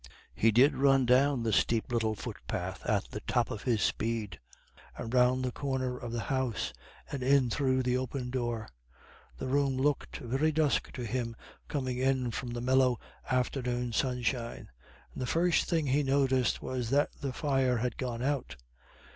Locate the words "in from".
11.99-12.49